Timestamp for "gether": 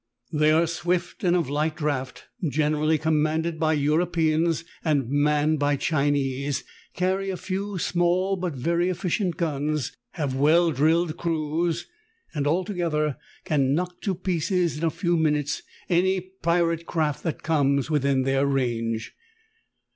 12.73-13.17